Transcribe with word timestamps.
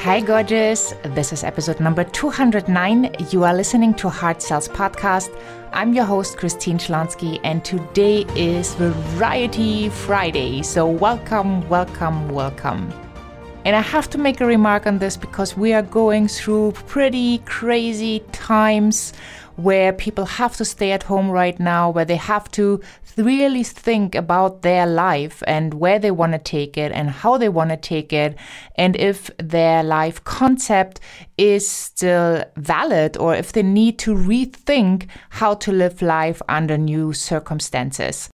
Hi, 0.00 0.20
gorgeous. 0.20 0.92
This 1.02 1.32
is 1.32 1.42
episode 1.42 1.80
number 1.80 2.04
209. 2.04 3.14
You 3.30 3.44
are 3.44 3.54
listening 3.54 3.94
to 3.94 4.10
Heart 4.10 4.42
Sells 4.42 4.68
Podcast. 4.68 5.34
I'm 5.72 5.94
your 5.94 6.04
host, 6.04 6.36
Christine 6.36 6.76
Schlonski, 6.76 7.40
and 7.42 7.64
today 7.64 8.26
is 8.36 8.74
Variety 8.74 9.88
Friday. 9.88 10.62
So, 10.62 10.86
welcome, 10.86 11.66
welcome, 11.70 12.28
welcome. 12.28 12.92
And 13.64 13.74
I 13.74 13.80
have 13.80 14.10
to 14.10 14.18
make 14.18 14.42
a 14.42 14.46
remark 14.46 14.86
on 14.86 14.98
this 14.98 15.16
because 15.16 15.56
we 15.56 15.72
are 15.72 15.80
going 15.80 16.28
through 16.28 16.72
pretty 16.72 17.38
crazy 17.38 18.18
times 18.32 19.14
where 19.62 19.92
people 19.92 20.24
have 20.24 20.56
to 20.56 20.64
stay 20.64 20.92
at 20.92 21.04
home 21.04 21.30
right 21.30 21.58
now, 21.60 21.90
where 21.90 22.04
they 22.04 22.16
have 22.16 22.50
to 22.52 22.80
really 23.16 23.62
think 23.62 24.14
about 24.14 24.62
their 24.62 24.86
life 24.86 25.42
and 25.46 25.74
where 25.74 25.98
they 25.98 26.10
want 26.10 26.32
to 26.32 26.38
take 26.38 26.76
it 26.76 26.92
and 26.92 27.10
how 27.10 27.36
they 27.36 27.48
want 27.48 27.70
to 27.70 27.76
take 27.76 28.12
it, 28.12 28.36
and 28.76 28.96
if 28.96 29.30
their 29.38 29.82
life 29.82 30.22
concept 30.24 31.00
is 31.36 31.68
still 31.68 32.44
valid 32.56 33.16
or 33.16 33.34
if 33.34 33.52
they 33.52 33.62
need 33.62 33.98
to 33.98 34.14
rethink 34.14 35.06
how 35.30 35.54
to 35.54 35.72
live 35.72 36.02
life 36.02 36.42
under 36.48 36.78
new 36.78 37.12
circumstances. 37.12 38.30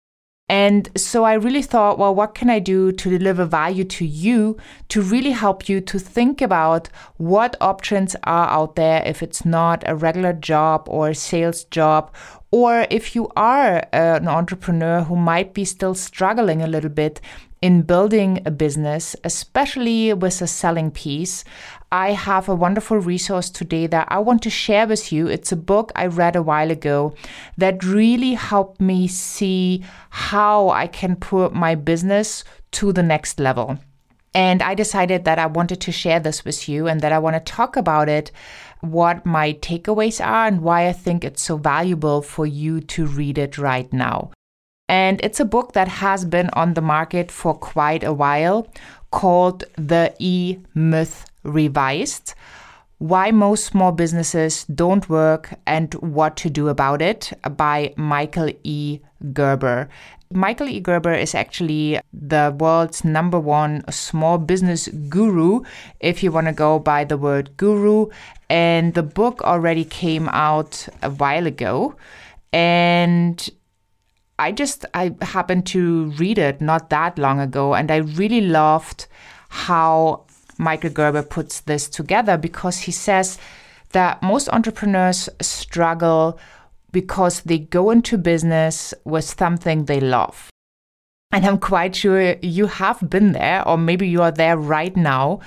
And 0.49 0.91
so 0.95 1.25
I 1.25 1.35
really 1.35 1.63
thought, 1.63 1.99
well, 1.99 2.15
what 2.15 2.35
can 2.35 2.51
I 2.51 2.59
do 2.59 2.93
to 2.93 3.19
deliver 3.19 3.47
value 3.47 3.85
to 3.85 4.05
you 4.05 4.59
to 4.89 5.01
really 5.01 5.31
help 5.31 5.71
you 5.71 5.81
to 5.81 5.99
think 5.99 6.43
about 6.43 6.91
what 7.17 7.57
options 7.63 8.15
are 8.25 8.49
out 8.49 8.77
there 8.77 9.03
if 9.07 9.23
it's 9.23 9.47
not 9.47 9.83
a 9.87 9.97
regular 9.97 10.35
job 10.35 10.87
or 10.87 11.09
a 11.09 11.15
sales 11.15 11.65
job, 11.65 12.15
or 12.51 12.87
if 12.91 13.17
you 13.17 13.29
are 13.37 13.79
uh, 13.79 14.19
an 14.21 14.29
entrepreneur 14.29 15.03
who 15.03 15.17
might 15.17 15.55
be 15.55 15.65
still 15.65 15.95
struggling 15.95 16.61
a 16.61 16.69
little 16.69 16.91
bit 16.91 17.23
in 17.63 17.81
building 17.81 18.43
a 18.45 18.51
business, 18.51 19.17
especially 19.25 20.13
with 20.13 20.43
a 20.43 20.47
selling 20.47 20.91
piece, 20.91 21.43
I 21.95 22.11
have 22.11 22.49
a 22.49 22.57
wonderful 22.57 22.99
resource 22.99 23.49
today 23.49 23.87
that 23.87 24.09
I 24.11 24.19
want 24.19 24.43
to 24.43 24.51
share 24.51 24.85
with 24.85 25.13
you. 25.13 25.29
It's 25.29 25.53
a 25.53 25.67
book 25.71 25.93
I 25.95 26.07
read 26.07 26.35
a 26.35 26.43
while 26.43 26.73
ago 26.73 27.15
that 27.57 27.85
really 27.85 28.35
helped 28.35 28.81
me 28.81 29.07
see 29.07 29.85
how 30.11 30.71
I 30.71 30.89
can 30.89 31.15
put 31.15 31.55
my 31.55 31.77
business 31.77 32.43
to 32.73 32.93
the 32.93 33.05
next 33.05 33.39
level. 33.39 33.79
And 34.35 34.61
I 34.61 34.75
decided 34.75 35.25
that 35.25 35.39
I 35.39 35.47
wanted 35.47 35.81
to 35.83 35.93
share 35.93 36.19
this 36.19 36.45
with 36.45 36.69
you 36.69 36.89
and 36.89 37.01
that 37.01 37.13
I 37.13 37.21
want 37.21 37.37
to 37.37 37.53
talk 37.53 37.77
about 37.77 38.09
it, 38.09 38.33
what 38.81 39.25
my 39.25 39.53
takeaways 39.53 40.21
are, 40.21 40.49
and 40.49 40.63
why 40.63 40.89
I 40.89 40.93
think 40.93 41.23
it's 41.23 41.43
so 41.43 41.57
valuable 41.57 42.23
for 42.23 42.45
you 42.45 42.81
to 42.81 43.07
read 43.07 43.39
it 43.39 43.57
right 43.57 43.93
now. 43.93 44.33
And 44.89 45.21
it's 45.23 45.39
a 45.39 45.45
book 45.45 45.75
that 45.75 45.87
has 45.87 46.25
been 46.25 46.51
on 46.55 46.75
the 46.75 46.81
market 46.81 47.31
for 47.31 47.55
quite 47.55 48.03
a 48.03 48.13
while 48.13 48.67
called 49.13 49.63
The 49.77 50.13
E 50.19 50.59
Myth 50.75 51.31
Revised 51.45 52.35
Why 52.99 53.31
Most 53.31 53.67
Small 53.67 53.93
Businesses 53.93 54.65
Don't 54.65 55.09
Work 55.09 55.55
and 55.67 55.95
What 55.95 56.37
to 56.39 56.51
Do 56.51 56.69
About 56.69 57.01
It 57.01 57.33
by 57.57 57.95
Michael 57.97 58.51
E. 58.65 59.01
Gerber. 59.33 59.89
Michael 60.33 60.69
E. 60.69 60.81
Gerber 60.81 61.15
is 61.15 61.35
actually 61.35 62.01
the 62.13 62.55
world's 62.59 63.05
number 63.05 63.39
one 63.39 63.85
small 63.91 64.39
business 64.39 64.89
guru, 65.09 65.61
if 66.01 66.23
you 66.23 66.33
want 66.33 66.49
to 66.49 66.53
go 66.53 66.79
by 66.79 67.05
the 67.05 67.17
word 67.17 67.57
guru. 67.57 68.09
And 68.51 68.95
the 68.95 69.03
book 69.03 69.43
already 69.43 69.85
came 69.85 70.29
out 70.31 70.89
a 71.03 71.11
while 71.11 71.47
ago. 71.47 71.95
And 72.53 73.49
I 74.39 74.53
just 74.53 74.85
I 74.95 75.15
happened 75.23 75.67
to 75.67 76.07
read 76.19 76.39
it 76.39 76.61
not 76.61 76.91
that 76.91 77.19
long 77.19 77.41
ago 77.41 77.75
and 77.75 77.91
I 77.91 77.99
really 77.99 78.41
loved 78.41 79.07
how 79.49 80.25
Michael 80.59 80.91
Gerber 80.91 81.23
puts 81.23 81.61
this 81.61 81.89
together 81.89 82.37
because 82.37 82.81
he 82.81 82.93
says 82.93 83.39
that 83.93 84.23
most 84.23 84.49
entrepreneurs 84.49 85.29
struggle 85.41 86.39
because 86.93 87.41
they 87.43 87.59
go 87.59 87.91
into 87.91 88.17
business 88.17 88.95
with 89.05 89.25
something 89.25 89.85
they 89.85 90.01
love. 90.01 90.51
And 91.33 91.45
I'm 91.45 91.59
quite 91.59 91.97
sure 91.97 92.37
you 92.43 92.67
have 92.67 93.11
been 93.11 93.33
there, 93.33 93.67
or 93.67 93.77
maybe 93.77 94.07
you 94.07 94.23
are 94.23 94.31
there 94.31 94.57
right 94.57 94.97
now, 94.97 95.41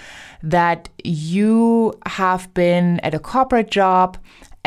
that 0.43 0.89
you 1.03 1.93
have 2.05 2.53
been 2.53 2.99
at 2.99 3.13
a 3.13 3.19
corporate 3.19 3.71
job 3.71 4.17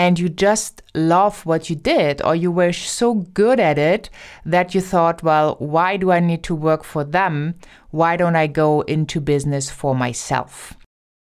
and 0.01 0.19
you 0.19 0.31
just 0.31 0.81
love 0.95 1.45
what 1.45 1.69
you 1.69 1.77
did, 1.77 2.23
or 2.23 2.35
you 2.35 2.51
were 2.51 2.73
so 2.73 3.13
good 3.13 3.61
at 3.61 3.77
it 3.77 4.09
that 4.47 4.75
you 4.75 4.81
thought, 4.81 5.23
well, 5.23 5.57
why 5.59 5.99
do 5.99 6.11
I 6.11 6.21
need 6.21 6.43
to 6.45 6.55
work 6.55 6.85
for 6.85 7.05
them? 7.05 7.57
Why 7.91 8.17
don't 8.17 8.35
I 8.35 8.47
go 8.47 8.81
into 8.81 9.21
business 9.21 9.69
for 9.69 9.95
myself? 9.95 10.73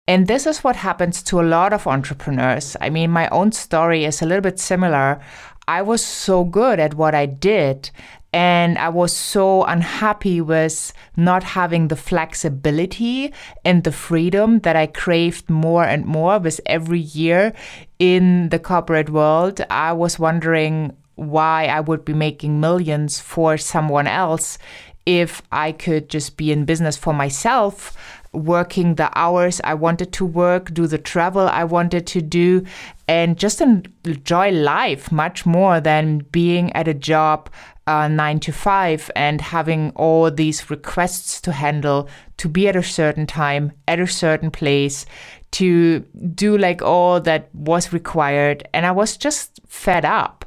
And 0.07 0.29
this 0.29 0.47
is 0.47 0.63
what 0.63 0.77
happens 0.77 1.25
to 1.25 1.41
a 1.41 1.51
lot 1.57 1.73
of 1.73 1.89
entrepreneurs. 1.89 2.77
I 2.81 2.89
mean, 2.89 3.11
my 3.11 3.29
own 3.31 3.51
story 3.51 4.05
is 4.05 4.23
a 4.23 4.27
little 4.27 4.43
bit 4.43 4.61
similar. 4.61 5.21
I 5.67 5.83
was 5.83 6.05
so 6.05 6.45
good 6.45 6.79
at 6.79 6.95
what 6.95 7.17
I 7.17 7.27
did 7.27 7.91
and 8.33 8.79
I 8.79 8.91
was 8.91 9.17
so 9.17 9.65
unhappy 9.65 10.41
with 10.41 10.93
not 11.17 11.43
having 11.43 11.89
the 11.89 11.97
flexibility 11.97 13.33
and 13.65 13.85
the 13.85 13.93
freedom 13.93 14.61
that 14.61 14.77
I 14.77 14.87
craved 14.87 15.49
more 15.49 15.85
and 15.85 16.05
more 16.05 16.39
with 16.39 16.61
every 16.67 17.01
year 17.01 17.55
in 17.99 18.51
the 18.51 18.59
corporate 18.59 19.11
world. 19.11 19.61
I 19.71 19.93
was 19.93 20.19
wondering 20.19 20.95
why 21.15 21.67
I 21.67 21.81
would 21.81 22.05
be 22.05 22.15
making 22.15 22.61
millions 22.61 23.19
for 23.19 23.57
someone 23.57 24.07
else 24.07 24.59
if 25.07 25.41
I 25.51 25.73
could 25.73 26.11
just 26.11 26.37
be 26.37 26.53
in 26.53 26.67
business 26.67 26.97
for 26.97 27.15
myself 27.15 27.97
working 28.33 28.95
the 28.95 29.11
hours 29.19 29.61
I 29.65 29.75
wanted 29.75 30.13
to 30.15 30.27
work, 30.27 30.73
do 30.73 30.87
the 30.87 30.99
travel 30.99 31.49
I 31.49 31.65
wanted 31.65 32.07
to 32.09 32.23
do, 32.23 32.65
and 33.07 33.39
just 33.39 33.61
enjoy 33.61 34.51
life 34.51 35.11
much 35.11 35.47
more 35.47 35.81
than 35.81 36.19
being 36.31 36.73
at 36.75 36.89
a 36.89 36.95
job 36.95 37.51
uh, 37.89 38.07
nine 38.07 38.39
to 38.39 38.53
five 38.53 39.11
and 39.17 39.41
having 39.41 39.93
all 39.97 40.31
these 40.31 40.69
requests 40.69 41.41
to 41.41 41.53
handle 41.53 42.07
to 42.37 42.47
be 42.47 42.69
at 42.69 42.77
a 42.77 42.83
certain 42.83 43.27
time, 43.27 43.73
at 43.89 43.99
a 43.99 44.07
certain 44.07 44.51
place, 44.51 45.07
to 45.53 46.01
do 46.35 46.59
like 46.59 46.83
all 46.83 47.19
that 47.23 47.49
was 47.55 47.91
required. 47.91 48.69
And 48.75 48.85
I 48.85 48.93
was 48.93 49.17
just 49.17 49.61
fed 49.67 50.05
up 50.05 50.45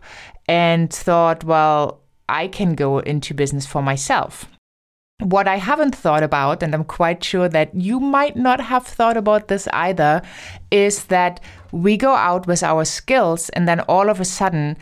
and 0.48 0.94
thought, 0.94 1.44
well, 1.44 2.02
I 2.30 2.48
can 2.48 2.76
go 2.76 3.00
into 3.00 3.34
business 3.34 3.66
for 3.66 3.82
myself. 3.82 4.46
What 5.20 5.48
I 5.48 5.58
haven't 5.58 5.96
thought 5.96 6.24
about, 6.24 6.62
and 6.62 6.74
I'm 6.76 6.84
quite 6.84 7.24
sure 7.24 7.50
that 7.50 7.74
you 7.74 8.00
might 8.00 8.36
not 8.36 8.60
have 8.62 8.86
thought 8.86 9.18
about 9.18 9.48
this 9.48 9.68
either, 9.74 10.22
is 10.70 11.06
that 11.06 11.40
we 11.72 11.98
go 11.98 12.14
out 12.14 12.46
with 12.46 12.62
our 12.62 12.86
skills 12.86 13.50
and 13.50 13.68
then 13.68 13.80
all 13.82 14.10
of 14.10 14.20
a 14.20 14.26
sudden 14.26 14.78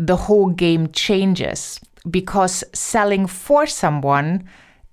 the 0.00 0.16
whole 0.16 0.48
game 0.48 0.90
changes 0.92 1.78
because 2.10 2.64
selling 2.72 3.26
for 3.26 3.66
someone 3.66 4.48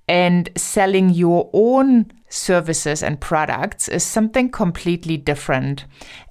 and 0.10 0.50
selling 0.58 1.10
your 1.10 1.50
own 1.54 2.12
services 2.28 3.02
and 3.02 3.22
products 3.22 3.88
is 3.88 4.04
something 4.04 4.50
completely 4.50 5.16
different. 5.16 5.86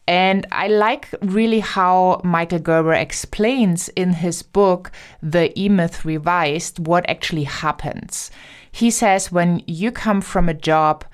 And 0.07 0.47
I 0.53 0.69
like 0.69 1.09
really 1.23 1.61
how 1.61 2.21
Michael 2.23 2.59
Gerber 2.59 2.93
explains 2.93 3.89
in 3.91 4.13
his 4.13 4.43
book, 4.43 4.93
The 5.23 5.59
E 5.59 5.71
Myth 5.71 6.05
Revised, 6.05 6.87
what 6.87 7.09
actually 7.09 7.45
happens. 7.45 8.31
He 8.71 8.91
says 8.91 9.33
when 9.33 9.63
you 9.67 9.91
come 9.91 10.21
from 10.21 10.51
a 10.51 10.55
job, 10.55 11.07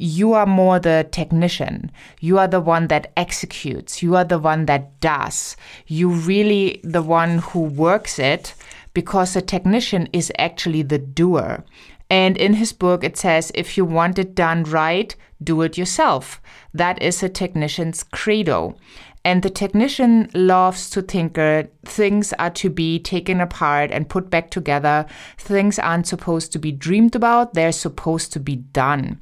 you 0.00 0.32
are 0.32 0.46
more 0.46 0.78
the 0.78 1.06
technician. 1.10 1.92
You 2.20 2.38
are 2.38 2.48
the 2.48 2.60
one 2.60 2.88
that 2.88 3.12
executes. 3.16 4.02
You 4.02 4.16
are 4.16 4.24
the 4.24 4.38
one 4.38 4.66
that 4.66 4.98
does. 5.00 5.56
You 5.86 6.08
really 6.08 6.80
the 6.82 7.02
one 7.02 7.38
who 7.38 7.60
works 7.60 8.18
it 8.18 8.54
because 8.94 9.34
the 9.34 9.42
technician 9.42 10.08
is 10.12 10.32
actually 10.38 10.82
the 10.82 10.98
doer. 10.98 11.64
And 12.08 12.36
in 12.36 12.54
his 12.54 12.72
book, 12.72 13.04
it 13.04 13.16
says 13.16 13.52
if 13.54 13.76
you 13.76 13.84
want 13.84 14.18
it 14.18 14.34
done 14.34 14.64
right, 14.64 15.14
do 15.42 15.62
it 15.62 15.78
yourself. 15.78 16.40
That 16.74 17.00
is 17.02 17.22
a 17.22 17.28
technician's 17.28 18.02
credo. 18.02 18.76
And 19.22 19.42
the 19.42 19.50
technician 19.50 20.30
loves 20.32 20.88
to 20.90 21.02
tinker. 21.02 21.64
Uh, 21.64 21.68
things 21.84 22.32
are 22.34 22.50
to 22.50 22.70
be 22.70 22.98
taken 22.98 23.40
apart 23.40 23.90
and 23.90 24.08
put 24.08 24.30
back 24.30 24.50
together. 24.50 25.04
Things 25.36 25.78
aren't 25.78 26.06
supposed 26.06 26.52
to 26.52 26.58
be 26.58 26.72
dreamed 26.72 27.14
about, 27.14 27.52
they're 27.52 27.70
supposed 27.72 28.32
to 28.32 28.40
be 28.40 28.56
done. 28.56 29.20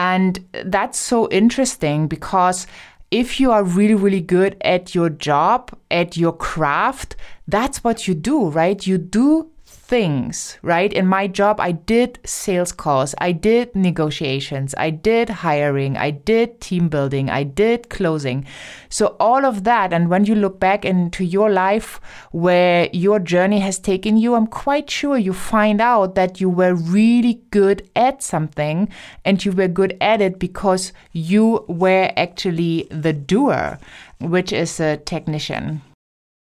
And 0.00 0.38
that's 0.64 0.98
so 0.98 1.28
interesting 1.28 2.08
because 2.08 2.66
if 3.10 3.38
you 3.38 3.52
are 3.52 3.62
really, 3.62 3.94
really 3.94 4.22
good 4.22 4.56
at 4.62 4.94
your 4.94 5.10
job, 5.10 5.76
at 5.90 6.16
your 6.16 6.32
craft, 6.32 7.16
that's 7.46 7.84
what 7.84 8.08
you 8.08 8.14
do, 8.14 8.48
right? 8.48 8.86
You 8.86 8.96
do 8.96 9.50
things, 9.90 10.56
right? 10.62 10.92
In 10.92 11.04
my 11.04 11.26
job, 11.26 11.58
I 11.58 11.72
did 11.72 12.20
sales 12.24 12.70
calls, 12.70 13.12
I 13.18 13.32
did 13.32 13.74
negotiations, 13.74 14.72
I 14.78 14.90
did 14.90 15.28
hiring, 15.28 15.96
I 15.96 16.12
did 16.12 16.60
team 16.60 16.88
building, 16.88 17.28
I 17.28 17.42
did 17.42 17.90
closing. 17.90 18.46
So, 18.88 19.16
all 19.18 19.44
of 19.44 19.64
that, 19.64 19.92
and 19.92 20.08
when 20.08 20.26
you 20.26 20.36
look 20.36 20.60
back 20.60 20.84
into 20.84 21.24
your 21.24 21.50
life 21.50 22.00
where 22.30 22.88
your 22.92 23.18
journey 23.18 23.58
has 23.58 23.80
taken 23.80 24.16
you, 24.16 24.36
I'm 24.36 24.46
quite 24.46 24.88
sure 24.88 25.18
you 25.18 25.32
find 25.32 25.80
out 25.80 26.14
that 26.14 26.40
you 26.40 26.48
were 26.48 26.74
really 26.74 27.42
good 27.50 27.90
at 27.96 28.22
something 28.22 28.88
and 29.24 29.44
you 29.44 29.50
were 29.50 29.66
good 29.66 29.96
at 30.00 30.20
it 30.20 30.38
because 30.38 30.92
you 31.12 31.64
were 31.66 32.12
actually 32.16 32.86
the 32.92 33.12
doer, 33.12 33.80
which 34.20 34.52
is 34.52 34.78
a 34.78 34.98
technician. 34.98 35.82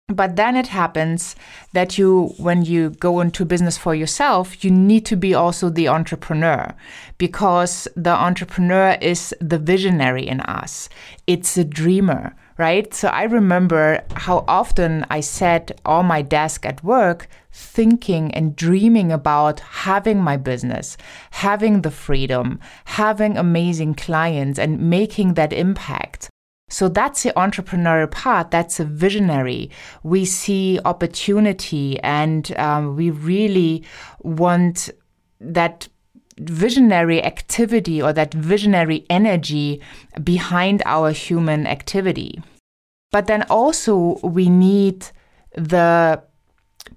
But 0.09 0.37
then 0.37 0.57
it 0.57 0.69
happens 0.69 1.37
that 1.75 1.99
you, 1.99 2.33
when 2.39 2.63
you 2.63 2.91
go 2.91 3.21
into 3.21 3.45
business 3.45 3.77
for 3.77 3.95
yourself, 3.95 4.65
you 4.65 4.71
need 4.71 5.05
to 5.05 5.17
be 5.17 5.35
also 5.35 5.69
the 5.69 5.89
entrepreneur 5.89 6.75
because 7.19 7.87
the 7.95 8.15
entrepreneur 8.15 8.97
is 9.03 9.35
the 9.39 9.59
visionary 9.59 10.27
in 10.27 10.41
us. 10.41 10.89
It's 11.27 11.59
a 11.59 11.65
dreamer, 11.65 12.35
right? 12.57 12.95
So 12.95 13.09
I 13.09 13.25
remember 13.25 14.03
how 14.15 14.47
often 14.49 15.05
I 15.11 15.21
sat 15.21 15.79
on 15.85 16.07
my 16.07 16.23
desk 16.23 16.65
at 16.65 16.83
work 16.83 17.29
thinking 17.53 18.33
and 18.33 18.57
dreaming 18.57 19.13
about 19.13 19.61
having 19.61 20.23
my 20.23 20.39
business, 20.39 20.97
having 21.33 21.83
the 21.83 21.91
freedom, 21.91 22.61
having 22.87 23.37
amazing 23.37 23.93
clients, 23.93 24.59
and 24.59 24.89
making 24.89 25.35
that 25.35 25.53
impact. 25.53 26.31
So 26.69 26.89
that's 26.89 27.23
the 27.23 27.33
entrepreneurial 27.33 28.11
part. 28.11 28.51
That's 28.51 28.79
a 28.79 28.85
visionary. 28.85 29.71
We 30.03 30.25
see 30.25 30.79
opportunity 30.85 31.99
and 32.01 32.57
um, 32.59 32.97
we 32.97 33.11
really 33.11 33.85
want 34.21 34.91
that 35.41 35.89
visionary 36.39 37.23
activity 37.23 38.01
or 38.01 38.13
that 38.13 38.35
visionary 38.35 39.05
energy 39.11 39.81
behind 40.23 40.83
our 40.85 41.11
human 41.11 41.67
activity. 41.67 42.41
But 43.11 43.27
then 43.27 43.45
also 43.45 44.19
we 44.23 44.49
need 44.49 45.07
the 45.55 46.23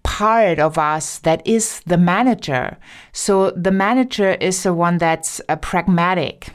part 0.04 0.60
of 0.60 0.78
us 0.78 1.20
that 1.20 1.46
is 1.46 1.82
the 1.86 1.98
manager. 1.98 2.78
So 3.14 3.52
the 3.52 3.72
manager 3.72 4.32
is 4.32 4.64
the 4.64 4.74
one 4.74 4.98
that's 4.98 5.42
uh, 5.48 5.56
pragmatic 5.58 6.50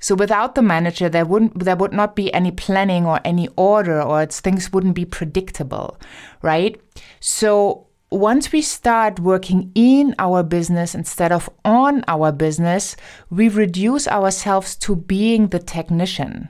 so 0.00 0.14
without 0.14 0.54
the 0.54 0.62
manager, 0.62 1.08
there 1.08 1.26
wouldn't 1.26 1.62
there 1.62 1.76
would 1.76 1.92
not 1.92 2.16
be 2.16 2.32
any 2.32 2.50
planning 2.50 3.06
or 3.06 3.20
any 3.24 3.48
order, 3.56 4.02
or 4.02 4.26
things 4.26 4.72
wouldn't 4.72 4.94
be 4.94 5.04
predictable, 5.04 5.98
right? 6.42 6.80
So 7.20 7.86
once 8.10 8.50
we 8.50 8.60
start 8.60 9.20
working 9.20 9.70
in 9.74 10.14
our 10.18 10.42
business 10.42 10.94
instead 10.94 11.30
of 11.30 11.48
on 11.64 12.02
our 12.08 12.32
business, 12.32 12.96
we 13.30 13.48
reduce 13.48 14.08
ourselves 14.08 14.74
to 14.76 14.96
being 14.96 15.48
the 15.48 15.60
technician. 15.60 16.48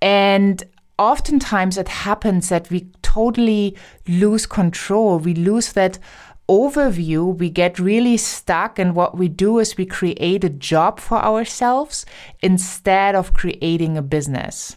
And 0.00 0.62
oftentimes 0.98 1.76
it 1.76 1.88
happens 1.88 2.48
that 2.48 2.70
we 2.70 2.88
totally 3.02 3.76
lose 4.06 4.46
control. 4.46 5.18
We 5.18 5.34
lose 5.34 5.72
that 5.72 5.98
overview, 6.48 7.36
we 7.36 7.50
get 7.50 7.78
really 7.78 8.16
stuck. 8.16 8.78
And 8.78 8.94
what 8.94 9.16
we 9.16 9.28
do 9.28 9.58
is 9.58 9.76
we 9.76 9.86
create 9.86 10.44
a 10.44 10.48
job 10.48 10.98
for 10.98 11.18
ourselves 11.18 12.06
instead 12.40 13.14
of 13.14 13.34
creating 13.34 13.96
a 13.96 14.02
business. 14.02 14.76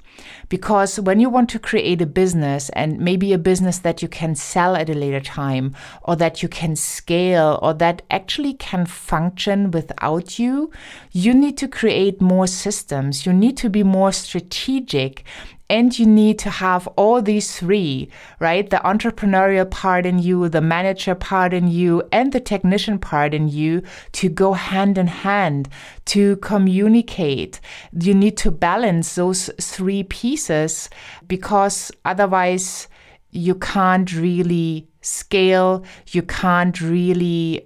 Because 0.49 0.99
when 0.99 1.19
you 1.19 1.29
want 1.29 1.49
to 1.51 1.59
create 1.59 2.01
a 2.01 2.05
business 2.05 2.69
and 2.69 2.99
maybe 2.99 3.33
a 3.33 3.37
business 3.37 3.79
that 3.79 4.01
you 4.01 4.07
can 4.07 4.35
sell 4.35 4.75
at 4.75 4.89
a 4.89 4.93
later 4.93 5.21
time 5.21 5.75
or 6.03 6.15
that 6.17 6.41
you 6.41 6.49
can 6.49 6.75
scale 6.75 7.59
or 7.61 7.73
that 7.75 8.01
actually 8.09 8.53
can 8.53 8.85
function 8.85 9.71
without 9.71 10.39
you, 10.39 10.71
you 11.11 11.33
need 11.33 11.57
to 11.57 11.67
create 11.67 12.21
more 12.21 12.47
systems. 12.47 13.25
You 13.25 13.33
need 13.33 13.57
to 13.57 13.69
be 13.69 13.83
more 13.83 14.11
strategic 14.11 15.23
and 15.71 15.97
you 15.97 16.05
need 16.05 16.37
to 16.37 16.49
have 16.49 16.85
all 16.97 17.21
these 17.21 17.57
three, 17.57 18.09
right? 18.39 18.69
The 18.69 18.81
entrepreneurial 18.83 19.71
part 19.71 20.05
in 20.05 20.19
you, 20.19 20.49
the 20.49 20.59
manager 20.59 21.15
part 21.15 21.53
in 21.53 21.69
you, 21.69 22.03
and 22.11 22.33
the 22.33 22.41
technician 22.41 22.99
part 22.99 23.33
in 23.33 23.47
you 23.47 23.81
to 24.11 24.27
go 24.27 24.51
hand 24.51 24.97
in 24.97 25.07
hand, 25.07 25.69
to 26.07 26.35
communicate. 26.37 27.61
You 27.97 28.13
need 28.13 28.35
to 28.39 28.51
balance 28.51 29.15
those 29.15 29.49
three 29.61 30.03
pieces 30.11 30.89
because 31.25 31.89
otherwise 32.03 32.89
you 33.31 33.55
can't 33.55 34.13
really 34.13 34.89
scale, 34.99 35.83
you 36.11 36.21
can't 36.21 36.79
really 36.81 37.65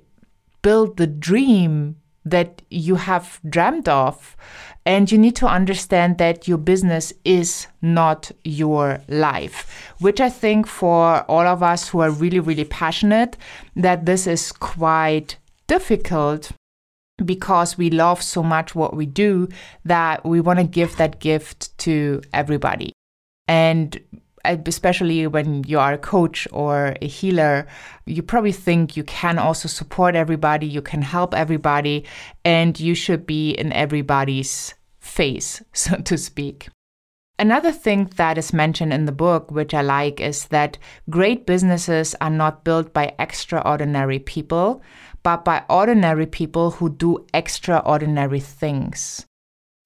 build 0.62 0.98
the 0.98 1.08
dream 1.08 1.96
that 2.24 2.62
you 2.70 2.96
have 2.96 3.40
dreamt 3.50 3.88
of. 3.88 4.38
And 4.86 5.12
you 5.12 5.18
need 5.18 5.36
to 5.38 5.48
understand 5.48 6.20
that 6.20 6.48
your 6.48 6.60
business 6.60 7.12
is 7.24 7.66
not 7.82 8.32
your 8.44 9.00
life, 9.08 9.92
which 10.00 10.22
I 10.22 10.30
think 10.30 10.68
for 10.68 11.22
all 11.24 11.48
of 11.48 11.64
us 11.64 11.90
who 11.90 12.02
are 12.02 12.12
really, 12.12 12.40
really 12.40 12.66
passionate, 12.66 13.36
that 13.76 14.06
this 14.06 14.28
is 14.28 14.52
quite 14.52 15.38
difficult 15.66 16.52
because 17.24 17.78
we 17.78 17.90
love 17.90 18.22
so 18.22 18.44
much 18.44 18.76
what 18.76 18.96
we 18.96 19.06
do 19.06 19.48
that 19.86 20.26
we 20.26 20.42
want 20.42 20.60
to 20.60 20.66
give 20.66 20.98
that 20.98 21.20
gift 21.20 21.78
to 21.80 22.22
everybody. 22.34 22.92
And 23.48 24.00
uh, 24.44 24.58
especially 24.66 25.26
when 25.28 25.64
you 25.64 25.80
are 25.80 25.94
a 25.94 25.98
coach 25.98 26.48
or 26.52 26.96
a 27.02 27.08
healer, 27.08 27.68
you 28.06 28.22
probably 28.22 28.52
think 28.52 28.98
you 28.98 29.04
can 29.04 29.40
also 29.40 29.68
support 29.68 30.16
everybody, 30.16 30.68
you 30.68 30.82
can 30.82 31.02
help 31.02 31.34
everybody, 31.34 32.06
and 32.44 32.80
you 32.80 32.96
should 32.96 33.26
be 33.26 33.52
in 33.52 33.72
everybody's 33.72 34.74
face, 35.00 35.64
so 35.74 35.98
to 35.98 36.18
speak. 36.18 36.70
Another 37.38 37.74
thing 37.74 38.06
that 38.16 38.38
is 38.38 38.54
mentioned 38.54 38.94
in 38.94 39.06
the 39.06 39.12
book, 39.12 39.52
which 39.52 39.74
I 39.74 39.82
like, 39.82 40.22
is 40.22 40.46
that 40.48 40.78
great 41.10 41.46
businesses 41.46 42.16
are 42.22 42.30
not 42.30 42.64
built 42.64 42.94
by 42.94 43.14
extraordinary 43.20 44.20
people, 44.20 44.82
but 45.26 45.44
by 45.44 45.64
ordinary 45.72 46.28
people 46.28 46.70
who 46.70 46.88
do 46.88 47.26
extraordinary 47.34 48.40
things. 48.40 49.26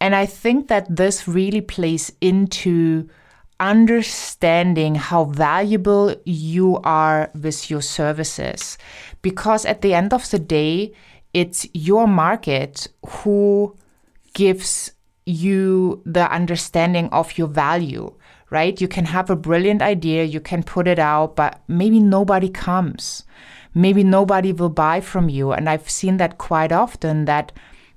And 0.02 0.14
I 0.14 0.26
think 0.26 0.68
that 0.68 0.94
this 0.94 1.30
really 1.30 1.62
plays 1.62 2.12
into 2.20 3.08
understanding 3.58 4.96
how 4.96 5.24
valuable 5.24 6.14
you 6.26 6.80
are 6.84 7.32
with 7.42 7.70
your 7.70 7.82
services. 7.82 8.78
Because 9.22 9.66
at 9.66 9.82
the 9.82 9.94
end 9.94 10.14
of 10.14 10.30
the 10.30 10.40
day, 10.40 10.92
it's 11.34 11.66
your 11.74 12.06
market 12.06 12.90
who 13.06 13.78
gives 14.34 14.92
you 15.26 16.02
the 16.06 16.30
understanding 16.30 17.08
of 17.14 17.38
your 17.38 17.48
value, 17.48 18.14
right? 18.50 18.82
You 18.82 18.90
can 18.90 19.06
have 19.06 19.30
a 19.30 19.38
brilliant 19.38 19.82
idea, 19.82 20.26
you 20.26 20.42
can 20.42 20.64
put 20.64 20.86
it 20.86 21.00
out, 21.00 21.38
but 21.38 21.62
maybe 21.70 22.02
nobody 22.02 22.50
comes. 22.50 23.24
Maybe 23.74 24.04
nobody 24.04 24.52
will 24.54 24.70
buy 24.70 25.02
from 25.02 25.30
you. 25.30 25.52
And 25.52 25.70
I've 25.70 25.90
seen 25.90 26.18
that 26.18 26.38
quite 26.38 26.72
often 26.72 27.26
that 27.26 27.52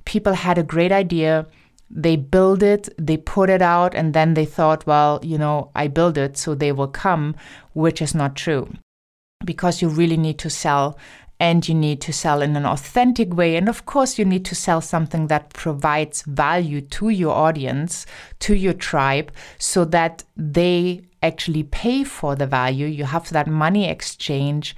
people 0.04 0.34
had 0.34 0.58
a 0.58 0.62
great 0.62 0.92
idea 0.92 1.46
they 1.94 2.16
build 2.16 2.62
it, 2.62 2.88
they 2.96 3.18
put 3.18 3.50
it 3.50 3.60
out, 3.60 3.94
and 3.94 4.14
then 4.14 4.32
they 4.32 4.46
thought, 4.46 4.86
well, 4.86 5.20
you 5.22 5.36
know, 5.36 5.70
I 5.74 5.88
build 5.88 6.16
it, 6.16 6.38
so 6.38 6.54
they 6.54 6.72
will 6.72 6.88
come, 6.88 7.36
which 7.74 8.00
is 8.00 8.14
not 8.14 8.34
true. 8.34 8.72
Because 9.44 9.82
you 9.82 9.88
really 9.88 10.16
need 10.16 10.38
to 10.38 10.50
sell 10.50 10.98
and 11.38 11.68
you 11.68 11.74
need 11.74 12.00
to 12.00 12.12
sell 12.12 12.40
in 12.40 12.54
an 12.54 12.64
authentic 12.64 13.34
way. 13.34 13.56
And 13.56 13.68
of 13.68 13.84
course, 13.84 14.16
you 14.16 14.24
need 14.24 14.44
to 14.44 14.54
sell 14.54 14.80
something 14.80 15.26
that 15.26 15.52
provides 15.52 16.22
value 16.22 16.80
to 16.80 17.08
your 17.08 17.34
audience, 17.34 18.06
to 18.38 18.54
your 18.54 18.74
tribe, 18.74 19.32
so 19.58 19.84
that 19.86 20.22
they 20.36 21.02
actually 21.20 21.64
pay 21.64 22.04
for 22.04 22.36
the 22.36 22.46
value. 22.46 22.86
You 22.86 23.04
have 23.04 23.28
that 23.30 23.48
money 23.48 23.88
exchange. 23.88 24.76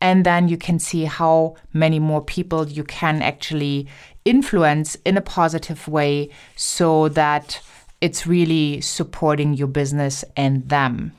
And 0.00 0.26
then 0.26 0.48
you 0.48 0.56
can 0.56 0.78
see 0.78 1.04
how 1.04 1.56
many 1.72 1.98
more 1.98 2.22
people 2.22 2.68
you 2.68 2.84
can 2.84 3.22
actually 3.22 3.88
influence 4.24 4.96
in 5.04 5.16
a 5.16 5.22
positive 5.22 5.88
way 5.88 6.30
so 6.56 7.08
that 7.10 7.60
it's 8.00 8.26
really 8.26 8.80
supporting 8.80 9.54
your 9.54 9.68
business 9.68 10.24
and 10.36 10.68
them. 10.68 11.12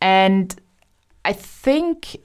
And 0.00 0.54
I 1.24 1.32
think 1.32 2.16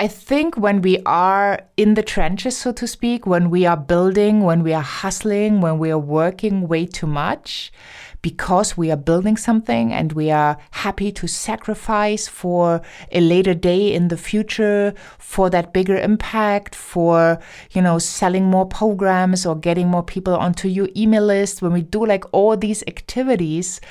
I 0.00 0.08
think 0.08 0.56
when 0.56 0.80
we 0.80 0.96
are 1.04 1.60
in 1.76 1.92
the 1.92 2.02
trenches, 2.02 2.56
so 2.56 2.72
to 2.72 2.86
speak, 2.86 3.26
when 3.26 3.50
we 3.50 3.66
are 3.66 3.76
building, 3.76 4.40
when 4.40 4.62
we 4.62 4.72
are 4.72 4.80
hustling, 4.80 5.60
when 5.60 5.78
we 5.78 5.90
are 5.90 5.98
working 5.98 6.66
way 6.68 6.86
too 6.86 7.06
much, 7.06 7.70
because 8.22 8.78
we 8.78 8.90
are 8.90 8.96
building 8.96 9.36
something 9.36 9.92
and 9.92 10.14
we 10.14 10.30
are 10.30 10.56
happy 10.70 11.12
to 11.12 11.26
sacrifice 11.26 12.26
for 12.28 12.80
a 13.12 13.20
later 13.20 13.52
day 13.52 13.92
in 13.92 14.08
the 14.08 14.16
future 14.16 14.94
for 15.18 15.50
that 15.50 15.74
bigger 15.74 15.98
impact 15.98 16.74
for 16.74 17.38
you 17.72 17.82
know 17.82 17.98
selling 17.98 18.44
more 18.44 18.64
programs 18.64 19.44
or 19.44 19.54
getting 19.54 19.88
more 19.88 20.02
people 20.02 20.34
onto 20.34 20.66
your 20.66 20.88
email 20.96 21.26
list 21.26 21.60
when 21.60 21.72
we 21.72 21.82
do 21.82 22.06
like 22.06 22.24
all 22.32 22.56
these 22.56 22.82
activities 22.86 23.82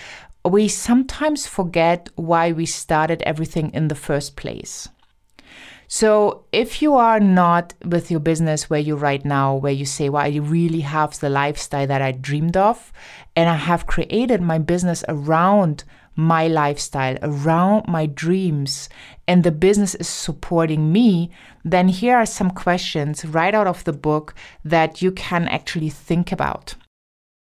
we 0.43 0.67
sometimes 0.67 1.45
forget 1.45 2.09
why 2.15 2.51
we 2.51 2.65
started 2.65 3.21
everything 3.23 3.69
in 3.75 3.89
the 3.89 3.95
first 3.95 4.35
place 4.35 4.89
So, 5.91 6.45
if 6.51 6.83
you 6.83 6.93
are 6.93 7.19
not 7.19 7.73
with 7.83 8.11
your 8.11 8.19
business 8.19 8.69
where 8.69 8.79
you're 8.79 8.95
right 8.95 9.25
now, 9.25 9.55
where 9.55 9.71
you 9.71 9.85
say, 9.85 10.07
Well, 10.07 10.21
I 10.21 10.35
really 10.37 10.81
have 10.81 11.19
the 11.19 11.31
lifestyle 11.31 11.87
that 11.87 11.99
I 11.99 12.11
dreamed 12.11 12.55
of, 12.55 12.93
and 13.35 13.49
I 13.49 13.55
have 13.55 13.87
created 13.87 14.39
my 14.39 14.59
business 14.59 15.03
around 15.07 15.83
my 16.15 16.47
lifestyle, 16.47 17.17
around 17.23 17.87
my 17.87 18.05
dreams, 18.05 18.87
and 19.27 19.43
the 19.43 19.51
business 19.51 19.95
is 19.95 20.07
supporting 20.07 20.91
me, 20.91 21.31
then 21.65 21.87
here 21.87 22.17
are 22.17 22.25
some 22.27 22.51
questions 22.51 23.25
right 23.25 23.55
out 23.55 23.65
of 23.65 23.83
the 23.85 23.93
book 23.93 24.35
that 24.63 25.01
you 25.01 25.11
can 25.11 25.47
actually 25.47 25.89
think 25.89 26.31
about. 26.31 26.75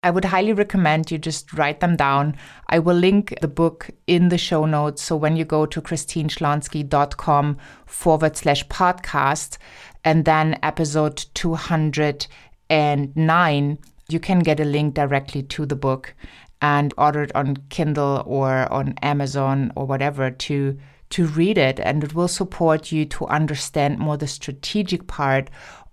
I 0.03 0.11
would 0.11 0.25
highly 0.25 0.55
recommend 0.55 1.11
you 1.11 1.19
just 1.19 1.53
write 1.53 1.81
them 1.81 1.95
down. 1.95 2.35
I 2.69 2.79
will 2.79 2.97
link 2.97 3.35
the 3.43 3.49
book 3.49 3.91
in 4.07 4.31
the 4.31 4.39
show 4.39 4.65
notes. 4.65 5.03
So 5.03 5.15
when 5.15 5.37
you 5.37 5.45
go 5.45 5.67
to 5.67 5.83
christineschlonski.com 5.83 7.59
forward 7.85 8.35
slash 8.35 8.67
podcast 8.69 9.59
and 10.03 10.25
then 10.25 10.59
episode 10.63 11.27
209, 11.35 13.79
you 14.09 14.21
can 14.21 14.39
get 14.39 14.59
a 14.59 14.65
link 14.65 14.95
directly 14.95 15.43
to 15.43 15.67
the 15.67 15.77
book 15.77 16.15
and 16.63 16.95
order 16.97 17.25
it 17.25 17.33
on 17.35 17.59
Kindle 17.69 18.23
or 18.27 18.73
on 18.73 18.95
Amazon 19.03 19.71
or 19.77 19.85
whatever 19.85 20.31
to 20.31 20.79
to 21.11 21.27
read 21.27 21.59
it 21.59 21.79
and 21.81 22.05
it 22.05 22.15
will 22.15 22.29
support 22.29 22.93
you 22.93 23.05
to 23.05 23.27
understand 23.27 23.99
more 23.99 24.17
the 24.17 24.29
strategic 24.29 25.09
part 25.09 25.51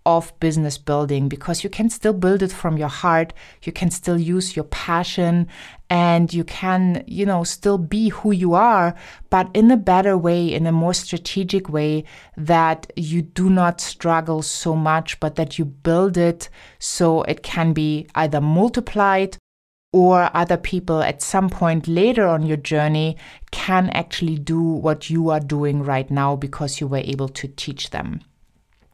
of 0.08 0.32
business 0.40 0.78
building 0.78 1.28
because 1.28 1.66
you 1.66 1.70
can 1.70 1.90
still 1.90 2.14
build 2.14 2.42
it 2.42 2.52
from 2.52 2.78
your 2.78 2.88
heart 2.88 3.34
you 3.64 3.74
can 3.74 3.92
still 3.92 4.18
use 4.18 4.56
your 4.56 4.64
passion 4.64 5.46
and 5.90 6.34
you 6.34 6.46
can 6.46 7.04
you 7.06 7.26
know 7.26 7.44
still 7.44 7.78
be 7.78 8.08
who 8.08 8.32
you 8.32 8.54
are 8.54 8.96
but 9.30 9.50
in 9.54 9.70
a 9.70 9.76
better 9.76 10.18
way 10.18 10.48
in 10.54 10.66
a 10.66 10.72
more 10.72 10.94
strategic 10.94 11.68
way 11.68 12.06
that 12.38 12.90
you 12.96 13.22
do 13.22 13.50
not 13.50 13.82
struggle 13.82 14.42
so 14.42 14.74
much 14.74 15.20
but 15.20 15.36
that 15.36 15.60
you 15.60 15.66
build 15.66 16.16
it 16.16 16.48
so 16.80 17.24
it 17.24 17.44
can 17.44 17.74
be 17.74 18.08
either 18.16 18.40
multiplied 18.40 19.38
or 19.92 20.30
other 20.34 20.58
people 20.58 21.02
at 21.02 21.22
some 21.22 21.50
point 21.50 21.86
later 21.86 22.26
on 22.26 22.46
your 22.46 22.58
journey 22.58 23.18
can 23.52 23.90
actually 23.90 24.38
do 24.38 24.62
what 24.62 25.10
you 25.10 25.30
are 25.30 25.42
doing 25.42 25.84
right 25.84 26.10
now 26.10 26.34
because 26.34 26.80
you 26.80 26.88
were 26.88 26.98
able 27.04 27.28
to 27.28 27.48
teach 27.50 27.90
them. 27.90 28.22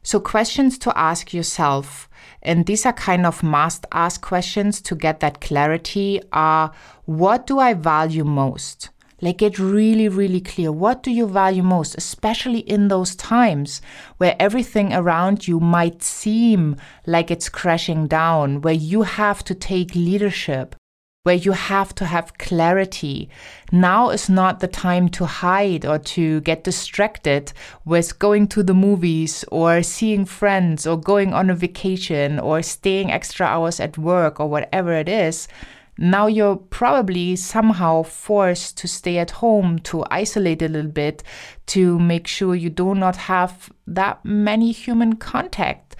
So, 0.06 0.20
questions 0.20 0.76
to 0.80 0.96
ask 0.98 1.32
yourself, 1.32 2.10
and 2.42 2.66
these 2.66 2.84
are 2.84 2.92
kind 2.92 3.24
of 3.24 3.42
must 3.42 3.86
ask 3.90 4.20
questions 4.20 4.82
to 4.82 4.94
get 4.94 5.20
that 5.20 5.40
clarity 5.40 6.20
are 6.30 6.72
what 7.06 7.46
do 7.46 7.58
I 7.58 7.72
value 7.72 8.22
most? 8.22 8.90
Like, 9.22 9.38
get 9.38 9.58
really, 9.58 10.08
really 10.08 10.42
clear. 10.42 10.70
What 10.70 11.02
do 11.02 11.10
you 11.10 11.26
value 11.26 11.62
most, 11.62 11.94
especially 11.96 12.58
in 12.58 12.88
those 12.88 13.16
times 13.16 13.80
where 14.18 14.36
everything 14.38 14.92
around 14.92 15.48
you 15.48 15.58
might 15.58 16.02
seem 16.02 16.76
like 17.06 17.30
it's 17.30 17.48
crashing 17.48 18.06
down, 18.06 18.60
where 18.60 18.74
you 18.74 19.02
have 19.02 19.42
to 19.44 19.54
take 19.54 19.94
leadership, 19.94 20.76
where 21.24 21.34
you 21.34 21.52
have 21.52 21.94
to 21.94 22.04
have 22.04 22.36
clarity. 22.36 23.30
Now 23.72 24.10
is 24.10 24.28
not 24.28 24.60
the 24.60 24.68
time 24.68 25.08
to 25.10 25.24
hide 25.24 25.86
or 25.86 25.98
to 25.98 26.42
get 26.42 26.64
distracted 26.64 27.52
with 27.86 28.18
going 28.18 28.46
to 28.48 28.62
the 28.62 28.74
movies 28.74 29.42
or 29.50 29.82
seeing 29.82 30.26
friends 30.26 30.86
or 30.86 31.00
going 31.00 31.32
on 31.32 31.48
a 31.48 31.54
vacation 31.54 32.38
or 32.38 32.60
staying 32.62 33.10
extra 33.10 33.46
hours 33.46 33.80
at 33.80 33.96
work 33.96 34.38
or 34.38 34.50
whatever 34.50 34.92
it 34.92 35.08
is. 35.08 35.48
Now 35.96 36.26
you're 36.26 36.56
probably 36.56 37.36
somehow 37.36 38.02
forced 38.02 38.76
to 38.78 38.88
stay 38.88 39.16
at 39.16 39.30
home, 39.30 39.78
to 39.78 40.04
isolate 40.10 40.60
a 40.60 40.68
little 40.68 40.90
bit, 40.90 41.22
to 41.68 41.98
make 42.00 42.26
sure 42.26 42.54
you 42.54 42.68
do 42.68 42.94
not 42.94 43.16
have 43.16 43.72
that 43.86 44.22
many 44.24 44.72
human 44.72 45.16
contact. 45.16 45.96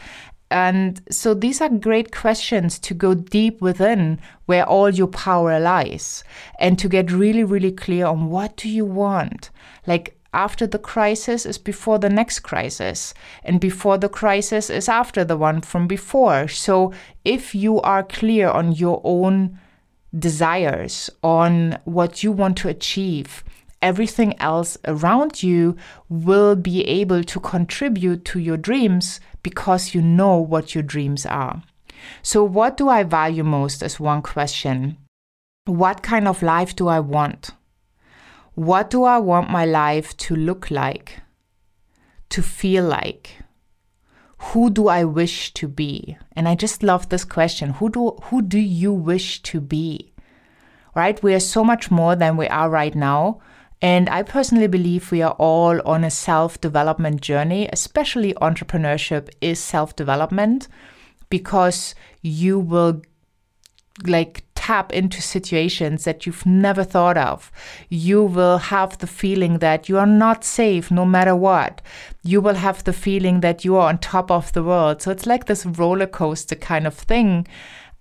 And 0.54 1.02
so 1.10 1.34
these 1.34 1.60
are 1.60 1.68
great 1.68 2.12
questions 2.12 2.78
to 2.78 2.94
go 2.94 3.12
deep 3.12 3.60
within 3.60 4.20
where 4.46 4.64
all 4.64 4.88
your 4.88 5.08
power 5.08 5.58
lies 5.58 6.22
and 6.60 6.78
to 6.78 6.88
get 6.88 7.10
really, 7.10 7.42
really 7.42 7.72
clear 7.72 8.06
on 8.06 8.30
what 8.30 8.56
do 8.56 8.68
you 8.68 8.84
want? 8.84 9.50
Like 9.84 10.16
after 10.32 10.64
the 10.64 10.78
crisis 10.78 11.44
is 11.44 11.58
before 11.58 11.98
the 11.98 12.08
next 12.08 12.40
crisis, 12.40 13.14
and 13.42 13.60
before 13.60 13.98
the 13.98 14.08
crisis 14.08 14.70
is 14.70 14.88
after 14.88 15.24
the 15.24 15.36
one 15.36 15.60
from 15.60 15.88
before. 15.88 16.46
So 16.46 16.92
if 17.24 17.52
you 17.52 17.80
are 17.80 18.04
clear 18.04 18.48
on 18.48 18.70
your 18.72 19.00
own 19.02 19.58
desires, 20.16 21.10
on 21.24 21.80
what 21.84 22.22
you 22.22 22.30
want 22.30 22.56
to 22.58 22.68
achieve, 22.68 23.42
everything 23.84 24.40
else 24.40 24.78
around 24.86 25.42
you 25.42 25.76
will 26.08 26.56
be 26.56 26.82
able 26.86 27.22
to 27.22 27.38
contribute 27.38 28.24
to 28.24 28.40
your 28.40 28.56
dreams 28.56 29.20
because 29.42 29.94
you 29.94 30.00
know 30.00 30.38
what 30.38 30.74
your 30.74 30.82
dreams 30.82 31.26
are. 31.26 31.62
So, 32.22 32.42
what 32.42 32.76
do 32.76 32.88
I 32.88 33.02
value 33.02 33.44
most 33.44 33.82
as 33.82 34.00
one 34.00 34.22
question? 34.22 34.96
What 35.66 36.02
kind 36.02 36.26
of 36.26 36.42
life 36.42 36.74
do 36.74 36.88
I 36.88 37.00
want? 37.00 37.50
What 38.54 38.88
do 38.88 39.04
I 39.04 39.18
want 39.18 39.50
my 39.50 39.66
life 39.66 40.16
to 40.18 40.34
look 40.34 40.70
like? 40.70 41.20
To 42.30 42.42
feel 42.42 42.84
like? 42.84 43.36
Who 44.52 44.70
do 44.70 44.88
I 44.88 45.04
wish 45.04 45.52
to 45.54 45.68
be? 45.68 46.16
And 46.36 46.48
I 46.48 46.54
just 46.54 46.82
love 46.82 47.08
this 47.08 47.24
question. 47.24 47.70
Who 47.70 47.90
do 47.90 48.10
who 48.24 48.42
do 48.42 48.58
you 48.58 48.92
wish 48.92 49.42
to 49.42 49.60
be? 49.60 50.12
Right? 50.94 51.22
We 51.22 51.34
are 51.34 51.40
so 51.40 51.64
much 51.64 51.90
more 51.90 52.14
than 52.16 52.36
we 52.36 52.46
are 52.48 52.70
right 52.70 52.94
now. 52.94 53.40
And 53.84 54.08
I 54.08 54.22
personally 54.22 54.66
believe 54.66 55.12
we 55.12 55.20
are 55.20 55.36
all 55.38 55.78
on 55.86 56.04
a 56.04 56.10
self 56.10 56.58
development 56.58 57.20
journey, 57.20 57.68
especially 57.70 58.32
entrepreneurship 58.40 59.28
is 59.42 59.58
self 59.58 59.94
development 59.94 60.68
because 61.28 61.94
you 62.22 62.58
will 62.58 63.02
like 64.06 64.42
tap 64.54 64.90
into 64.90 65.20
situations 65.20 66.04
that 66.04 66.24
you've 66.24 66.46
never 66.46 66.82
thought 66.82 67.18
of. 67.18 67.52
You 67.90 68.24
will 68.24 68.56
have 68.56 68.96
the 68.96 69.06
feeling 69.06 69.58
that 69.58 69.86
you 69.86 69.98
are 69.98 70.06
not 70.06 70.44
safe 70.44 70.90
no 70.90 71.04
matter 71.04 71.36
what. 71.36 71.82
You 72.22 72.40
will 72.40 72.54
have 72.54 72.84
the 72.84 72.94
feeling 72.94 73.40
that 73.40 73.66
you 73.66 73.76
are 73.76 73.90
on 73.90 73.98
top 73.98 74.30
of 74.30 74.50
the 74.54 74.62
world. 74.62 75.02
So 75.02 75.10
it's 75.10 75.26
like 75.26 75.44
this 75.44 75.66
roller 75.66 76.06
coaster 76.06 76.54
kind 76.54 76.86
of 76.86 76.94
thing. 76.94 77.46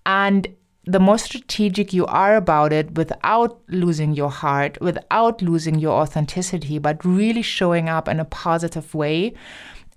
And 0.06 0.48
the 0.86 1.00
more 1.00 1.18
strategic 1.18 1.94
you 1.94 2.06
are 2.08 2.36
about 2.36 2.74
it 2.74 2.96
without 2.96 3.62
losing 3.70 4.13
your 4.13 4.30
heart, 4.30 4.78
without 4.82 5.42
losing 5.42 5.80
your 5.80 6.02
authenticity, 6.02 6.78
but 6.78 7.06
really 7.06 7.42
showing 7.42 7.88
up 7.88 8.08
in 8.08 8.20
a 8.20 8.25
positive 8.25 8.94
way, 8.94 9.34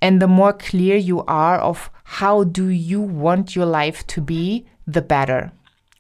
and 0.01 0.23
the 0.23 0.29
more 0.29 0.53
clear 0.53 0.97
you 0.97 1.25
are 1.25 1.59
of 1.59 1.91
how 2.05 2.45
do 2.45 2.69
you 2.69 3.01
want 3.01 3.57
your 3.57 3.67
life 3.67 4.07
to 4.09 4.21
be, 4.21 4.67
the 4.87 5.03
better. 5.03 5.53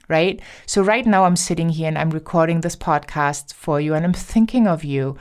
Right? 0.08 0.40
So 0.66 0.82
right 0.82 1.04
now 1.04 1.24
I'm 1.24 1.34
sitting 1.34 1.68
here 1.70 1.88
and 1.88 1.98
I'm 1.98 2.10
recording 2.10 2.60
this 2.60 2.76
podcast 2.76 3.52
for 3.52 3.80
you 3.80 3.94
and 3.94 4.04
I'm 4.04 4.12
thinking 4.12 4.68
of 4.68 4.84
you 4.84 5.16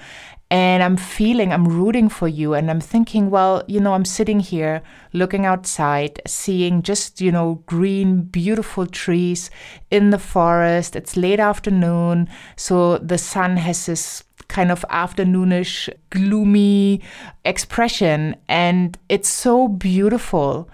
and 0.56 0.82
I'm 0.82 0.96
feeling, 0.96 1.52
I'm 1.52 1.68
rooting 1.68 2.08
for 2.08 2.30
you. 2.30 2.54
And 2.54 2.72
I'm 2.72 2.80
thinking, 2.80 3.30
well, 3.30 3.62
you 3.68 3.82
know, 3.82 3.94
I'm 3.94 4.06
sitting 4.06 4.40
here 4.40 4.82
looking 5.12 5.46
outside, 5.46 6.22
seeing 6.26 6.82
just, 6.82 7.20
you 7.20 7.30
know, 7.30 7.62
green, 7.66 8.22
beautiful 8.22 8.88
trees 8.88 9.50
in 9.92 10.12
the 10.12 10.18
forest. 10.18 10.96
It's 10.96 11.18
late 11.18 11.42
afternoon. 11.42 12.30
So 12.56 13.00
the 13.00 13.18
sun 13.18 13.58
has 13.58 13.86
this 13.86 14.24
kind 14.48 14.72
of 14.72 14.86
afternoonish, 14.90 15.90
gloomy 16.10 17.02
expression. 17.44 18.38
And 18.48 18.98
it's 19.10 19.28
so 19.28 19.68
beautiful. 19.68 20.70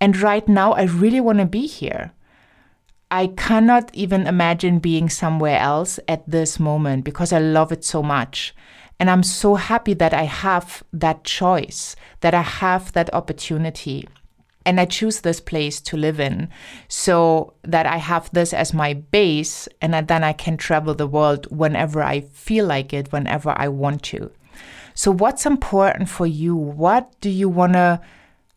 And 0.00 0.16
right 0.16 0.46
now, 0.48 0.74
I 0.74 0.84
really 0.84 1.20
want 1.20 1.40
to 1.40 1.44
be 1.44 1.66
here. 1.66 2.12
I 3.14 3.28
cannot 3.28 3.90
even 3.92 4.26
imagine 4.26 4.80
being 4.80 5.08
somewhere 5.08 5.60
else 5.60 6.00
at 6.08 6.28
this 6.28 6.58
moment 6.58 7.04
because 7.04 7.32
I 7.32 7.38
love 7.38 7.70
it 7.70 7.84
so 7.84 8.02
much. 8.02 8.52
And 8.98 9.08
I'm 9.08 9.22
so 9.22 9.54
happy 9.54 9.94
that 9.94 10.12
I 10.12 10.24
have 10.24 10.82
that 10.92 11.22
choice, 11.22 11.94
that 12.22 12.34
I 12.34 12.42
have 12.42 12.92
that 12.94 13.14
opportunity. 13.14 14.08
And 14.66 14.80
I 14.80 14.86
choose 14.86 15.20
this 15.20 15.40
place 15.40 15.80
to 15.82 15.96
live 15.96 16.18
in 16.18 16.48
so 16.88 17.54
that 17.62 17.86
I 17.86 17.98
have 17.98 18.32
this 18.32 18.52
as 18.52 18.74
my 18.74 18.94
base 18.94 19.68
and 19.80 19.94
then 20.08 20.24
I 20.24 20.32
can 20.32 20.56
travel 20.56 20.94
the 20.94 21.06
world 21.06 21.46
whenever 21.56 22.02
I 22.02 22.22
feel 22.22 22.66
like 22.66 22.92
it, 22.92 23.12
whenever 23.12 23.54
I 23.56 23.68
want 23.68 24.02
to. 24.04 24.32
So, 24.94 25.12
what's 25.12 25.46
important 25.46 26.08
for 26.08 26.26
you? 26.26 26.56
What 26.56 27.12
do 27.20 27.30
you 27.30 27.48
want 27.48 27.74
to 27.74 28.00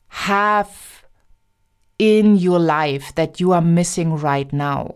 have 0.07 0.96
in 1.99 2.35
your 2.35 2.59
life 2.59 3.13
that 3.15 3.39
you 3.39 3.51
are 3.51 3.61
missing 3.61 4.15
right 4.17 4.51
now? 4.53 4.95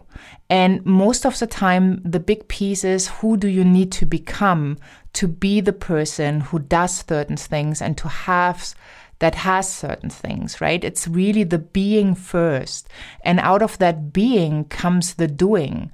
And 0.50 0.86
most 0.86 1.25
of 1.25 1.39
the 1.39 1.48
time, 1.48 2.01
the 2.03 2.20
big 2.20 2.48
piece 2.48 2.84
is 2.84 3.08
who 3.08 3.38
do 3.38 3.48
you 3.48 3.63
need 3.63 3.91
to 3.93 4.05
become 4.05 4.77
to 5.13 5.27
be 5.27 5.62
the 5.62 5.74
person 5.74 6.41
who 6.41 6.60
does 6.60 7.03
certain 7.08 7.38
things 7.38 7.81
and 7.81 7.98
to 7.98 8.08
have 8.08 8.75
that 9.20 9.36
has 9.36 9.72
certain 9.72 10.10
things, 10.10 10.60
right? 10.60 10.84
It's 10.84 11.08
really 11.08 11.43
the 11.43 11.60
being 11.60 12.15
first. 12.15 12.89
And 13.24 13.39
out 13.39 13.62
of 13.62 13.77
that 13.77 14.12
being 14.12 14.65
comes 14.65 15.13
the 15.13 15.27
doing. 15.27 15.91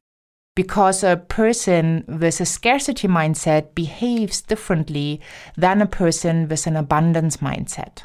because 0.58 1.04
a 1.04 1.16
person 1.16 2.04
with 2.08 2.42
a 2.42 2.46
scarcity 2.46 3.08
mindset 3.08 3.76
behaves 3.76 4.42
differently 4.42 5.22
than 5.56 5.84
a 5.84 5.86
person 5.86 6.48
with 6.48 6.66
an 6.66 6.76
abundance 6.76 7.38
mindset. 7.38 8.04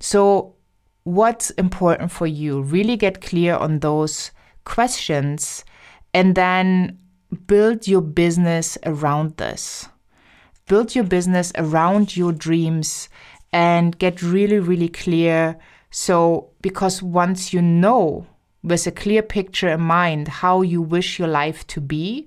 So, 0.00 0.55
what's 1.06 1.50
important 1.50 2.10
for 2.10 2.26
you? 2.26 2.60
Really 2.60 2.96
get 2.96 3.20
clear 3.20 3.54
on 3.54 3.78
those 3.78 4.32
questions 4.64 5.64
and 6.12 6.34
then 6.34 6.98
build 7.46 7.86
your 7.86 8.00
business 8.00 8.76
around 8.84 9.36
this. 9.36 9.88
Build 10.66 10.96
your 10.96 11.04
business 11.04 11.52
around 11.56 12.16
your 12.16 12.32
dreams 12.32 13.08
and 13.52 13.96
get 13.96 14.20
really, 14.20 14.58
really 14.58 14.88
clear. 14.88 15.56
So, 15.92 16.50
because 16.60 17.04
once 17.04 17.52
you 17.52 17.62
know 17.62 18.26
with 18.64 18.84
a 18.88 18.90
clear 18.90 19.22
picture 19.22 19.68
in 19.68 19.82
mind 19.82 20.26
how 20.26 20.62
you 20.62 20.82
wish 20.82 21.20
your 21.20 21.28
life 21.28 21.64
to 21.68 21.80
be, 21.80 22.26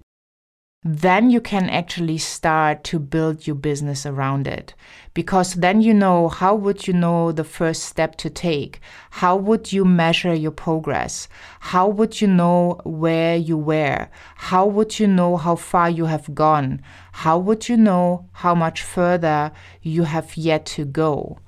then 0.84 1.30
you 1.30 1.42
can 1.42 1.70
actually 1.70 2.18
start 2.18 2.86
to 2.86 2.98
build 3.00 3.46
your 3.46 3.56
business 3.56 4.06
around 4.06 4.48
it. 4.48 4.74
Because 5.14 5.56
then 5.56 5.82
you 5.82 5.94
know 5.94 6.30
how 6.30 6.56
would 6.56 6.88
you 6.88 6.94
know 6.94 7.34
the 7.34 7.44
first 7.44 7.84
step 7.84 8.16
to 8.18 8.30
take? 8.30 8.80
How 9.10 9.36
would 9.36 9.74
you 9.74 9.84
measure 9.84 10.34
your 10.34 10.52
progress? 10.52 11.28
How 11.60 11.90
would 11.90 12.22
you 12.22 12.28
know 12.28 12.80
where 12.86 13.36
you 13.36 13.58
were? 13.58 14.08
How 14.36 14.66
would 14.66 15.00
you 15.00 15.08
know 15.08 15.36
how 15.36 15.58
far 15.58 15.90
you 15.90 16.06
have 16.06 16.34
gone? 16.34 16.82
How 17.12 17.38
would 17.38 17.68
you 17.68 17.76
know 17.76 18.30
how 18.32 18.56
much 18.56 18.82
further 18.82 19.52
you 19.82 20.04
have 20.04 20.38
yet 20.38 20.66
to 20.68 20.86
go? 20.86 21.40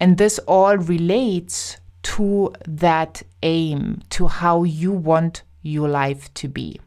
And 0.00 0.16
this 0.16 0.38
all 0.40 0.78
relates 0.78 1.76
to 2.04 2.54
that 2.66 3.22
aim, 3.42 4.00
to 4.10 4.28
how 4.28 4.62
you 4.62 4.92
want 4.92 5.42
your 5.60 5.88
life 5.88 6.32
to 6.34 6.48
be. 6.48 6.80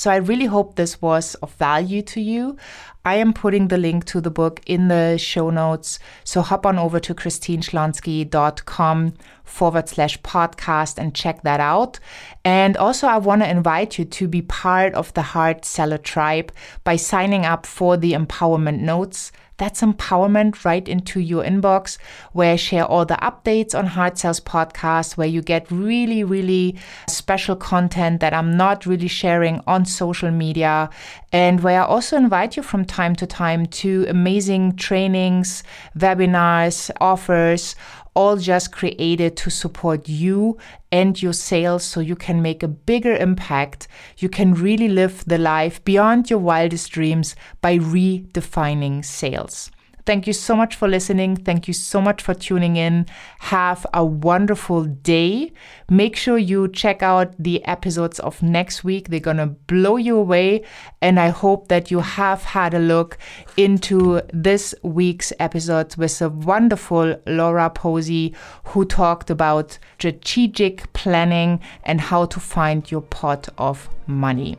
So 0.00 0.10
I 0.10 0.16
really 0.16 0.46
hope 0.46 0.76
this 0.76 1.02
was 1.02 1.34
of 1.42 1.52
value 1.56 2.00
to 2.00 2.22
you. 2.22 2.56
I 3.04 3.16
am 3.16 3.34
putting 3.34 3.68
the 3.68 3.76
link 3.76 4.06
to 4.06 4.22
the 4.22 4.30
book 4.30 4.62
in 4.64 4.88
the 4.88 5.18
show 5.18 5.50
notes. 5.50 5.98
So 6.24 6.40
hop 6.40 6.64
on 6.64 6.78
over 6.78 6.98
to 7.00 7.14
christineschlonski.com 7.14 9.12
forward 9.44 9.90
slash 9.90 10.18
podcast 10.22 10.96
and 10.96 11.14
check 11.14 11.42
that 11.42 11.60
out. 11.60 11.98
And 12.46 12.78
also, 12.78 13.08
I 13.08 13.18
want 13.18 13.42
to 13.42 13.50
invite 13.50 13.98
you 13.98 14.06
to 14.06 14.26
be 14.26 14.40
part 14.40 14.94
of 14.94 15.12
the 15.12 15.20
Heart 15.20 15.66
Seller 15.66 15.98
Tribe 15.98 16.50
by 16.82 16.96
signing 16.96 17.44
up 17.44 17.66
for 17.66 17.98
the 17.98 18.14
empowerment 18.14 18.80
notes. 18.80 19.32
That's 19.60 19.82
empowerment 19.82 20.64
right 20.64 20.88
into 20.88 21.20
your 21.20 21.44
inbox, 21.44 21.98
where 22.32 22.54
I 22.54 22.56
share 22.56 22.86
all 22.86 23.04
the 23.04 23.16
updates 23.16 23.78
on 23.78 23.84
Heart 23.84 24.16
Sells 24.16 24.40
podcast, 24.40 25.18
where 25.18 25.26
you 25.26 25.42
get 25.42 25.70
really, 25.70 26.24
really 26.24 26.76
special 27.10 27.56
content 27.56 28.20
that 28.20 28.32
I'm 28.32 28.56
not 28.56 28.86
really 28.86 29.06
sharing 29.06 29.60
on 29.66 29.84
social 29.84 30.30
media, 30.30 30.88
and 31.30 31.62
where 31.62 31.82
I 31.82 31.84
also 31.84 32.16
invite 32.16 32.56
you 32.56 32.62
from 32.62 32.86
time 32.86 33.14
to 33.16 33.26
time 33.26 33.66
to 33.66 34.06
amazing 34.08 34.76
trainings, 34.76 35.62
webinars, 35.94 36.90
offers 36.98 37.76
all 38.20 38.36
just 38.36 38.70
created 38.70 39.34
to 39.34 39.48
support 39.48 40.06
you 40.06 40.58
and 40.92 41.22
your 41.22 41.32
sales 41.32 41.82
so 41.82 42.00
you 42.00 42.14
can 42.14 42.42
make 42.42 42.62
a 42.62 42.68
bigger 42.68 43.16
impact. 43.16 43.88
You 44.18 44.28
can 44.28 44.52
really 44.52 44.88
live 44.88 45.24
the 45.24 45.38
life 45.38 45.82
beyond 45.86 46.28
your 46.28 46.38
wildest 46.38 46.92
dreams 46.92 47.34
by 47.62 47.78
redefining 47.78 49.02
sales. 49.02 49.70
Thank 50.10 50.26
you 50.26 50.32
so 50.32 50.56
much 50.56 50.74
for 50.74 50.88
listening. 50.88 51.36
Thank 51.36 51.68
you 51.68 51.72
so 51.72 52.00
much 52.00 52.20
for 52.20 52.34
tuning 52.34 52.74
in. 52.74 53.06
Have 53.38 53.86
a 53.94 54.04
wonderful 54.04 54.82
day. 54.82 55.52
Make 55.88 56.16
sure 56.16 56.36
you 56.36 56.66
check 56.66 57.00
out 57.00 57.32
the 57.38 57.64
episodes 57.64 58.18
of 58.18 58.42
next 58.42 58.82
week. 58.82 59.06
They're 59.08 59.20
going 59.20 59.36
to 59.36 59.46
blow 59.46 59.98
you 59.98 60.16
away. 60.16 60.64
And 61.00 61.20
I 61.20 61.28
hope 61.28 61.68
that 61.68 61.92
you 61.92 62.00
have 62.00 62.42
had 62.42 62.74
a 62.74 62.80
look 62.80 63.18
into 63.56 64.20
this 64.32 64.74
week's 64.82 65.32
episode 65.38 65.94
with 65.94 66.20
a 66.20 66.28
wonderful 66.28 67.14
Laura 67.28 67.70
Posey 67.70 68.34
who 68.64 68.86
talked 68.86 69.30
about 69.30 69.78
strategic 70.00 70.92
planning 70.92 71.60
and 71.84 72.00
how 72.00 72.24
to 72.24 72.40
find 72.40 72.90
your 72.90 73.02
pot 73.02 73.48
of 73.58 73.88
money. 74.08 74.58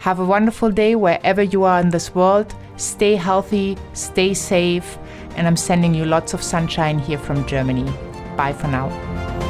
Have 0.00 0.18
a 0.18 0.24
wonderful 0.24 0.70
day 0.70 0.94
wherever 0.94 1.42
you 1.42 1.64
are 1.64 1.78
in 1.78 1.90
this 1.90 2.14
world. 2.14 2.54
Stay 2.78 3.16
healthy, 3.16 3.76
stay 3.92 4.32
safe, 4.32 4.96
and 5.36 5.46
I'm 5.46 5.58
sending 5.58 5.92
you 5.94 6.06
lots 6.06 6.32
of 6.32 6.42
sunshine 6.42 6.98
here 6.98 7.18
from 7.18 7.46
Germany. 7.46 7.84
Bye 8.34 8.54
for 8.54 8.68
now. 8.68 9.49